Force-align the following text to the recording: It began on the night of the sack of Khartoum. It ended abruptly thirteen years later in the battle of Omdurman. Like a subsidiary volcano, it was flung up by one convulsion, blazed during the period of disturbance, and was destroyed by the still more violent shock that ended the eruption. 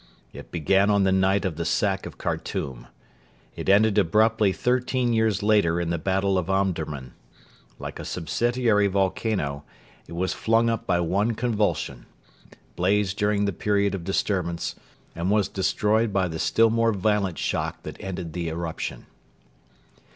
It 0.33 0.49
began 0.49 0.89
on 0.89 1.03
the 1.03 1.11
night 1.11 1.45
of 1.45 1.57
the 1.57 1.63
sack 1.63 2.07
of 2.07 2.17
Khartoum. 2.17 2.87
It 3.55 3.69
ended 3.69 3.99
abruptly 3.99 4.51
thirteen 4.51 5.13
years 5.13 5.43
later 5.43 5.79
in 5.79 5.91
the 5.91 5.99
battle 5.99 6.39
of 6.39 6.49
Omdurman. 6.49 7.13
Like 7.77 7.99
a 7.99 8.03
subsidiary 8.03 8.87
volcano, 8.87 9.63
it 10.07 10.13
was 10.13 10.33
flung 10.33 10.71
up 10.71 10.87
by 10.87 10.99
one 11.01 11.35
convulsion, 11.35 12.07
blazed 12.75 13.15
during 13.17 13.45
the 13.45 13.53
period 13.53 13.93
of 13.93 14.03
disturbance, 14.03 14.73
and 15.15 15.29
was 15.29 15.47
destroyed 15.47 16.11
by 16.11 16.27
the 16.27 16.39
still 16.39 16.71
more 16.71 16.93
violent 16.93 17.37
shock 17.37 17.83
that 17.83 18.01
ended 18.03 18.33
the 18.33 18.49
eruption. 18.49 19.05